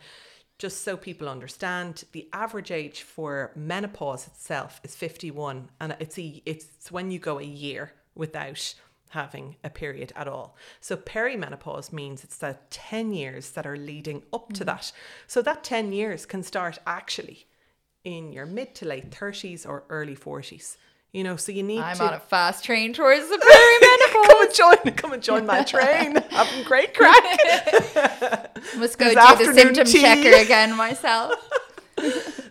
[0.59, 6.43] just so people understand, the average age for menopause itself is 51, and it's a,
[6.45, 8.75] it's when you go a year without
[9.11, 10.57] having a period at all.
[10.81, 14.67] So perimenopause means it's the 10 years that are leading up to mm.
[14.67, 14.93] that.
[15.29, 17.47] So that 10 years can start actually
[18.05, 20.77] in your mid to late 30s or early 40s.
[21.13, 22.05] You know, so you need I'm to...
[22.05, 24.29] on a fast train towards the perimenopause.
[24.29, 26.17] come and join, come and join my train.
[26.31, 27.25] I'm having great crack.
[28.77, 29.15] Must go do
[29.47, 30.03] the symptom tea.
[30.03, 31.33] checker again myself.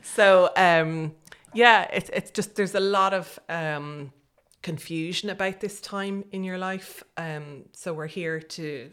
[0.02, 1.13] so, um,
[1.54, 4.12] yeah, it's it's just there's a lot of um,
[4.63, 7.04] confusion about this time in your life.
[7.15, 8.89] Um, so we're here to,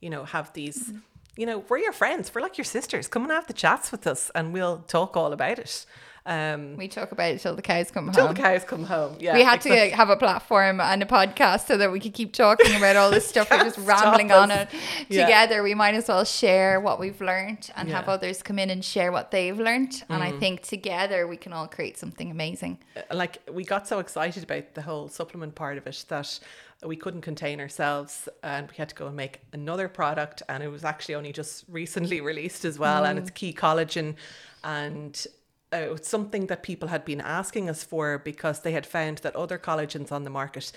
[0.00, 0.90] you know, have these.
[0.90, 0.98] Mm-hmm.
[1.38, 2.34] You know, we're your friends.
[2.34, 3.08] We're like your sisters.
[3.08, 5.86] Come and have the chats with us, and we'll talk all about it.
[6.26, 8.34] Um, we talk about it till the cows come till home.
[8.34, 9.16] Till the cows come home.
[9.20, 9.90] Yeah, we had exactly.
[9.90, 13.12] to have a platform and a podcast so that we could keep talking about all
[13.12, 13.48] this stuff.
[13.48, 14.68] We're just rambling on it
[15.08, 15.24] yeah.
[15.24, 15.62] together.
[15.62, 17.94] We might as well share what we've learned and yeah.
[17.94, 19.90] have others come in and share what they've learned.
[19.90, 20.04] Mm.
[20.10, 20.40] And I mm.
[20.40, 22.78] think together we can all create something amazing.
[22.96, 26.40] Uh, like we got so excited about the whole supplement part of it that
[26.84, 30.68] we couldn't contain ourselves and we had to go and make another product and it
[30.68, 33.10] was actually only just recently released as well mm.
[33.10, 34.14] and it's key collagen
[34.62, 35.26] and
[35.72, 39.58] uh, something that people had been asking us for because they had found that other
[39.58, 40.72] collagens on the market,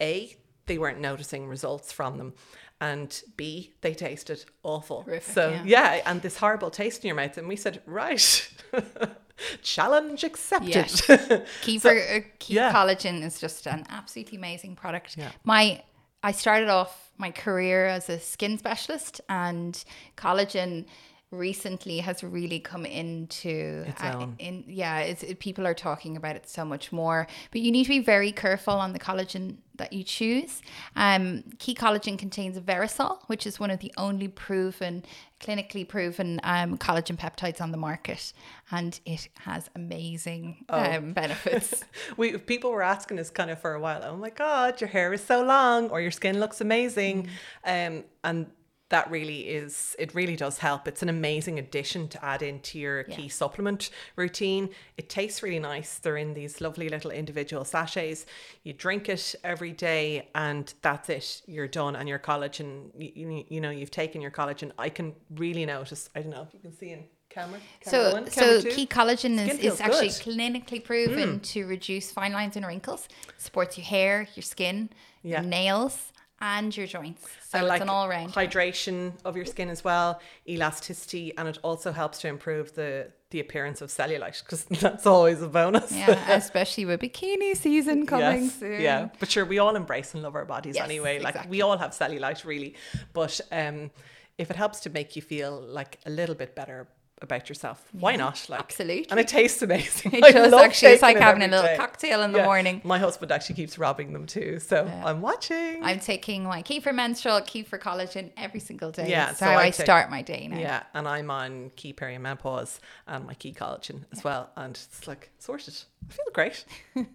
[0.00, 2.34] A, they weren't noticing results from them.
[2.80, 5.02] And B, they tasted awful.
[5.02, 5.94] Horrific, so yeah.
[5.94, 6.02] yeah.
[6.04, 7.38] and this horrible taste in your mouth.
[7.38, 8.50] And we said, right,
[9.62, 10.68] challenge accepted.
[10.68, 11.42] Yes.
[11.62, 12.72] Key so, uh, Key yeah.
[12.72, 15.16] Collagen is just an absolutely amazing product.
[15.16, 15.30] Yeah.
[15.44, 15.82] My
[16.24, 19.82] I started off my career as a skin specialist, and
[20.16, 20.86] collagen
[21.32, 26.48] recently has really come into uh, in yeah it's it, people are talking about it
[26.48, 27.26] so much more.
[27.50, 30.62] But you need to be very careful on the collagen that you choose.
[30.94, 35.04] Um key collagen contains verisol which is one of the only proven
[35.40, 38.32] clinically proven um, collagen peptides on the market.
[38.70, 40.78] And it has amazing oh.
[40.78, 41.84] um, benefits.
[42.16, 44.02] We people were asking us kind of for a while.
[44.04, 47.28] Oh my god your hair is so long or your skin looks amazing.
[47.64, 47.96] Mm.
[47.96, 48.46] um and
[48.92, 50.86] that really is it really does help.
[50.86, 53.16] It's an amazing addition to add into your yeah.
[53.16, 54.68] key supplement routine.
[54.98, 55.98] It tastes really nice.
[55.98, 58.26] They're in these lovely little individual sachets.
[58.64, 61.40] You drink it every day and that's it.
[61.46, 61.96] You're done.
[61.96, 64.72] And your collagen you, you, know you've taken your collagen.
[64.78, 68.12] I can really notice i don't know if you can see in camera, camera so
[68.12, 68.70] one, so two.
[68.70, 71.42] key collagen is, is actually clinically proven mm.
[71.42, 73.08] to reduce fine lines and wrinkles.
[73.38, 74.90] Supports your hair your skin
[75.22, 75.40] yeah.
[75.40, 76.11] your nails
[76.42, 77.26] and your joints.
[77.48, 81.48] So I it's like an all round hydration of your skin as well, elasticity, and
[81.48, 85.90] it also helps to improve the the appearance of cellulite because that's always a bonus.
[85.92, 88.80] Yeah, especially with bikini season coming yes, soon.
[88.82, 91.20] Yeah, but sure, we all embrace and love our bodies yes, anyway.
[91.20, 91.50] Like exactly.
[91.50, 92.74] we all have cellulite, really.
[93.12, 93.90] But um,
[94.36, 96.88] if it helps to make you feel like a little bit better
[97.22, 97.82] about yourself.
[97.92, 98.46] Why not?
[98.48, 100.14] Like absolutely, and it tastes amazing.
[100.14, 100.92] It does actually.
[100.92, 101.76] It's like having a little day.
[101.76, 102.44] cocktail in the yeah.
[102.44, 102.80] morning.
[102.84, 105.02] My husband actually keeps robbing them too, so yeah.
[105.04, 105.82] I'm watching.
[105.82, 109.08] I'm taking my Kefir menstrual, Kefir collagen every single day.
[109.08, 110.58] Yeah, That's so how I, I take, start my day now.
[110.58, 114.22] Yeah, and I'm on key perimenopause and my key collagen as yeah.
[114.24, 115.76] well, and it's like sorted.
[116.08, 116.64] I feel great.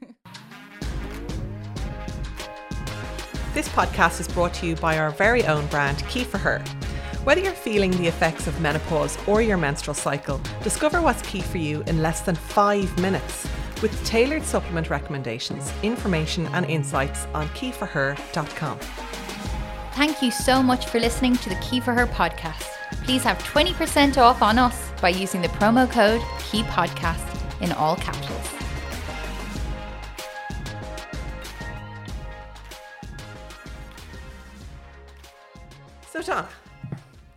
[3.57, 6.63] This podcast is brought to you by our very own brand, Key for Her.
[7.27, 11.57] Whether you're feeling the effects of menopause or your menstrual cycle, discover what's key for
[11.57, 13.45] you in less than five minutes
[13.81, 18.79] with tailored supplement recommendations, information, and insights on keyforher.com.
[19.91, 22.63] Thank you so much for listening to the Key for Her podcast.
[23.03, 28.47] Please have 20% off on us by using the promo code KEYPODCAST in all capitals.
[36.09, 36.47] So, Donna,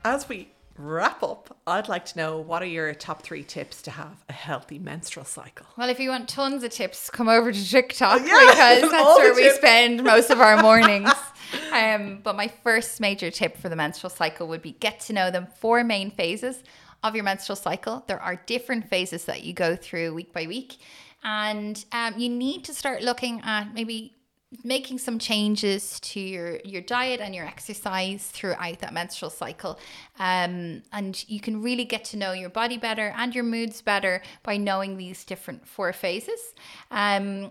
[0.04, 3.90] as we wrap up, I'd like to know what are your top three tips to
[3.90, 5.66] have a healthy menstrual cycle?
[5.76, 9.34] Well, if you want tons of tips, come over to TikTok yeah, because that's where
[9.34, 11.10] we spend most of our mornings.
[11.72, 15.30] um, but my first major tip for the menstrual cycle would be get to know
[15.30, 16.62] the four main phases
[17.02, 18.04] of your menstrual cycle.
[18.06, 20.78] There are different phases that you go through week by week,
[21.22, 24.14] and um, you need to start looking at maybe
[24.64, 29.78] making some changes to your your diet and your exercise throughout that menstrual cycle
[30.18, 34.20] um, and you can really get to know your body better and your moods better
[34.42, 36.52] by knowing these different four phases
[36.90, 37.48] um,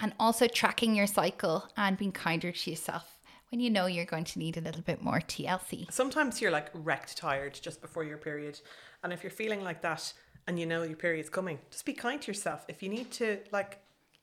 [0.00, 3.16] and also tracking your cycle and being kinder to yourself
[3.50, 5.90] when you know you're going to need a little bit more TLC.
[5.92, 8.60] Sometimes you're like wrecked tired just before your period.
[9.02, 10.12] And if you're feeling like that
[10.46, 12.64] and you know your period's coming, just be kind to yourself.
[12.68, 13.78] If you need to like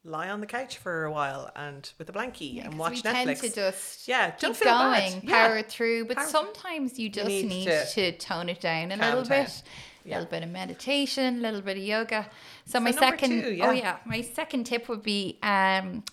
[0.06, 3.14] lie on the couch for a while and with a blankie and watch we Netflix.
[3.14, 5.12] tend to just Yeah, keep don't feel bad.
[5.12, 5.48] going, Yeah.
[5.48, 6.06] power through.
[6.06, 9.44] But Power- sometimes you just need need, to to, tone it down a little down.
[9.46, 9.64] bit.
[10.06, 10.16] A Yeah.
[10.18, 12.30] little bit of meditation, a little bit of yoga.
[12.66, 13.68] So, my second, two, yeah.
[13.68, 16.04] oh yeah, my second tip would be, um,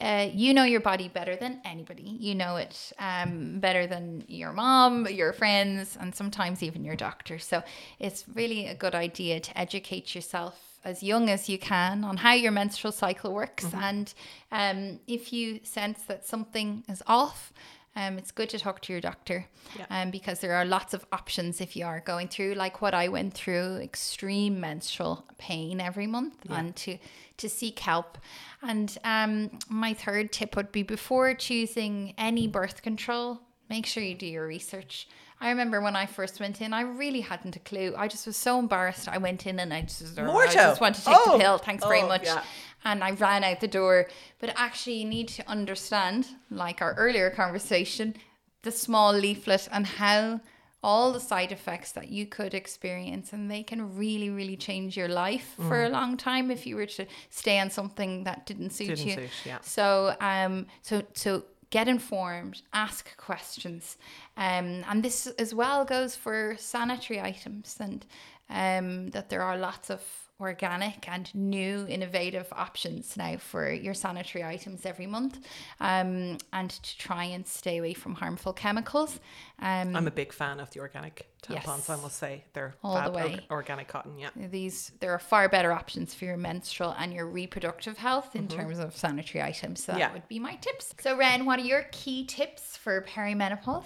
[0.00, 2.02] uh, you know your body better than anybody.
[2.20, 7.40] You know it um, better than your mom, your friends, and sometimes even your doctor.
[7.40, 7.64] So
[7.98, 12.32] it's really a good idea to educate yourself as young as you can on how
[12.32, 13.64] your menstrual cycle works.
[13.64, 13.82] Mm-hmm.
[13.82, 14.14] And
[14.52, 17.52] um, if you sense that something is off,
[17.96, 19.46] um, it's good to talk to your doctor
[19.78, 19.86] Yeah.
[19.88, 23.06] um, because there are lots of options if you are going through, like what I
[23.08, 26.98] went through, extreme menstrual pain every month, and to
[27.36, 28.18] to seek help.
[28.62, 34.14] And um, my third tip would be before choosing any birth control, make sure you
[34.14, 35.08] do your research.
[35.44, 37.92] I remember when I first went in, I really hadn't a clue.
[37.96, 39.08] I just was so embarrassed.
[39.08, 41.32] I went in and I just, I just wanted to take Oh.
[41.32, 41.58] the pill.
[41.58, 42.42] Thanks very Oh, much yeah.
[42.84, 44.08] and I ran out the door.
[44.40, 48.14] But actually, you need to understand, like our earlier conversation,
[48.62, 50.40] the small leaflet and how
[50.82, 55.08] all the side effects that you could experience, and they can really, really change your
[55.08, 55.86] life for Mm.
[55.86, 59.14] a long time if you were to stay on something that didn't suit Didn't you.
[59.14, 59.58] suit, yeah.
[59.62, 63.98] So, um, so, so get informed, ask questions,
[64.36, 68.06] um, and this as well goes for sanitary items, and
[68.48, 70.00] um, that there are lots of
[70.40, 75.38] organic and new innovative options now for your sanitary items every month,
[75.80, 79.20] um, and to try and stay away from harmful chemicals.
[79.60, 82.44] Um, I'm a big fan of the organic tampons, I must say.
[82.52, 83.46] They're All the way.
[83.50, 84.30] organic cotton, yeah.
[84.34, 88.78] these there are far better options for your menstrual and your reproductive health in terms
[88.78, 89.84] of sanitary items.
[89.84, 90.00] So that Mm-hmm.
[90.00, 90.12] Yeah.
[90.14, 90.94] would be my tips.
[91.00, 93.84] So Ren, what are your key tips for perimenopause?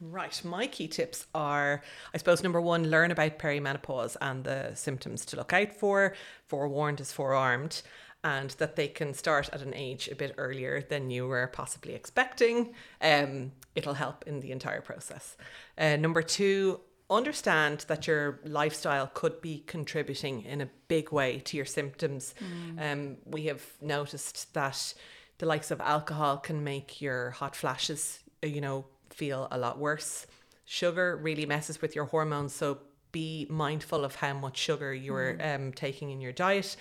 [0.00, 0.44] Right.
[0.44, 1.82] My key tips are,
[2.12, 6.14] I suppose, number one, learn about perimenopause and the symptoms to look out for.
[6.46, 7.82] Forewarned is forearmed,
[8.22, 11.94] and that they can start at an age a bit earlier than you were possibly
[11.94, 12.74] expecting.
[13.00, 15.36] Um, it'll help in the entire process.
[15.78, 21.56] Uh, number two, understand that your lifestyle could be contributing in a big way to
[21.56, 22.34] your symptoms.
[22.80, 24.92] Um, we have noticed that
[25.38, 29.78] the likes of alcohol can make your hot flashes, uh, you know, feel a lot
[29.78, 30.26] worse.
[30.64, 32.78] Sugar really messes with your hormones, so
[33.12, 36.76] be mindful of how much sugar you're um, taking in your diet.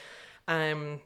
[0.48, 1.00] Um,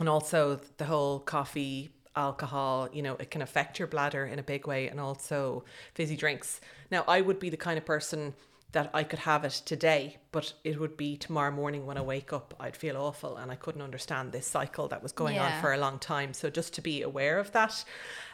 [0.00, 4.42] and also the whole coffee alcohol you know it can affect your bladder in a
[4.42, 8.32] big way and also fizzy drinks now i would be the kind of person
[8.74, 12.32] that i could have it today but it would be tomorrow morning when i wake
[12.32, 15.72] up i'd feel awful and i couldn't understand this cycle that was going on for
[15.72, 17.84] a long time so just to be aware of that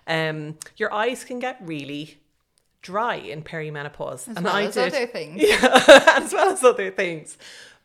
[0.07, 2.19] um your eyes can get really
[2.83, 5.43] dry in perimenopause As and well i as did other things.
[5.47, 7.37] yeah, as well as other things.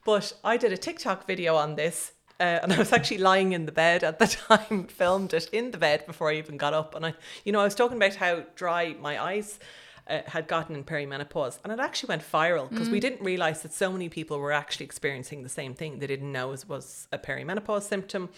[0.05, 3.65] But I did a TikTok video on this, uh, and I was actually lying in
[3.65, 6.93] the bed at the time, filmed it in the bed before I even got up.
[6.95, 7.13] And I,
[7.43, 9.59] you know, I was talking about how dry my eyes
[10.07, 13.73] uh, had gotten in perimenopause, and it actually went viral because we didn't realize that
[13.73, 15.99] so many people were actually experiencing the same thing.
[15.99, 18.29] They didn't know it was a perimenopause symptom,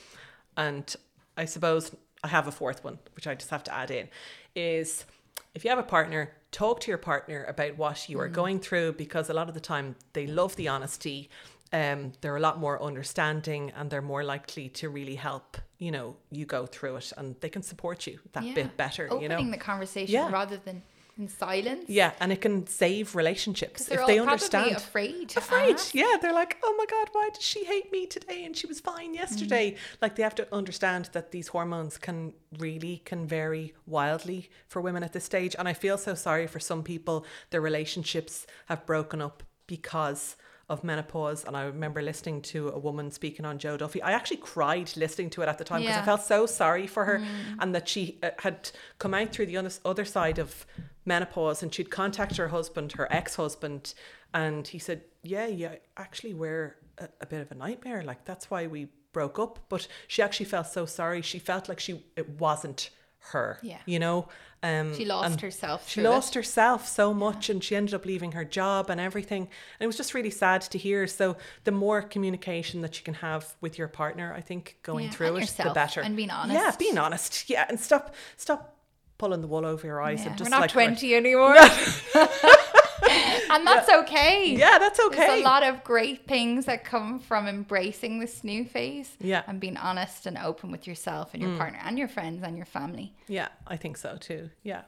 [0.55, 0.95] and
[1.37, 4.07] I suppose I have a fourth one, which I just have to add in,
[4.55, 5.05] is
[5.53, 8.93] if you have a partner, talk to your partner about what you are going through
[8.93, 11.29] because a lot of the time they love the honesty.
[11.73, 16.15] um, they're a lot more understanding and they're more likely to really help you know
[16.31, 18.53] you go through it and they can support you that Yeah.
[18.55, 20.31] bit better Opening you know opening the conversation Yeah.
[20.31, 20.81] rather than
[21.17, 21.85] in silence.
[21.87, 25.29] yeah and it can save relationships if they understand afraid.
[25.29, 25.95] to afraid ask.
[25.95, 28.79] yeah they're like oh my god why does she hate me today and she was
[28.79, 29.77] fine yesterday Mm.
[30.01, 35.03] like they have to understand that these hormones can really can vary wildly for women
[35.03, 39.21] at this stage and i feel so sorry for some people their relationships have broken
[39.21, 40.35] up because
[40.69, 44.37] of menopause and i remember listening to a woman speaking on joe duffy i actually
[44.37, 47.23] cried listening to it at the time because i felt so sorry for her
[47.59, 50.65] and that she uh, had come out through the other side of
[51.07, 53.93] menopause and she'd contact her husband her ex-husband
[54.33, 58.51] and he said yeah yeah actually we're a, a bit of a nightmare like that's
[58.51, 62.29] why we broke up but she actually felt so sorry she felt like she it
[62.39, 62.89] wasn't
[63.31, 63.79] her Yeah.
[63.85, 64.27] you know
[64.63, 65.89] um She lost herself.
[65.89, 66.13] she through it.
[66.13, 69.87] lost herself so much and she ended up leaving her job and everything and it
[69.87, 73.77] was just really sad to hear so the more communication that you can have with
[73.77, 76.53] your partner i think going Yeah, through it the better and being honest.
[76.59, 78.76] yeah being honest yeah and stop stop
[79.17, 81.55] pulling the wool over your eyes Yeah, and just we're not like right, 20 anymore.
[83.51, 84.55] and that's okay.
[84.57, 88.65] yeah that's There's okay a lot of great things that come from embracing this new
[88.65, 89.15] phase.
[89.19, 89.41] Yeah.
[89.41, 89.47] Mm.
[89.47, 92.65] And being honest and open with yourself and your partner and your friends and your
[92.65, 93.13] family.
[93.27, 94.81] yeah i think so too yeah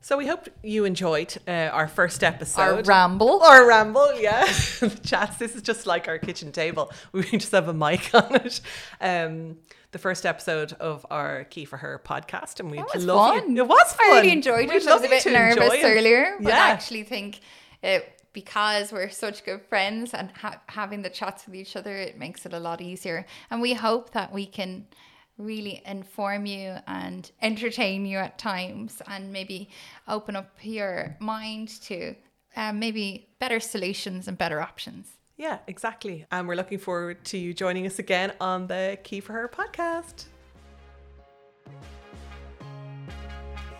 [0.00, 3.42] so we hope you enjoyed uh, our first episode Our ramble.
[3.42, 4.44] Or ramble, yeah.
[4.80, 5.36] the chats.
[5.38, 6.92] This is just like our kitchen table.
[7.12, 8.60] We just have a mic on it.
[9.00, 9.56] Um,
[9.92, 13.56] the first episode of our Key for Her podcast, and we love fun.
[13.56, 13.64] You.
[13.64, 14.06] It was fun.
[14.06, 14.88] I really enjoyed We'd it.
[14.88, 17.40] I was a bit nervous earlier, but I actually think
[17.82, 22.18] it, because we're such good friends and ha- having the chats with each other, it
[22.18, 23.26] makes it a lot easier.
[23.50, 24.86] And we hope that we can
[25.38, 29.70] really inform you and entertain you at times and maybe
[30.06, 32.14] open up your mind to
[32.56, 35.16] um, maybe better solutions and better options.
[35.40, 36.26] Yeah, exactly.
[36.30, 40.26] And we're looking forward to you joining us again on the Key for Her podcast.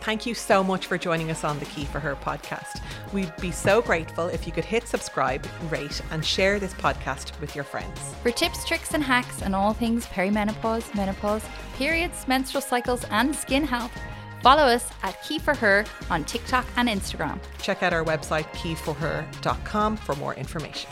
[0.01, 2.81] Thank you so much for joining us on the Key for Her podcast.
[3.13, 7.55] We'd be so grateful if you could hit subscribe, rate, and share this podcast with
[7.55, 8.01] your friends.
[8.23, 11.45] For tips, tricks, and hacks on all things perimenopause, menopause,
[11.77, 13.93] periods, menstrual cycles, and skin health,
[14.43, 17.39] follow us at Key for Her on TikTok and Instagram.
[17.61, 20.89] Check out our website, keyforher.com, for more information.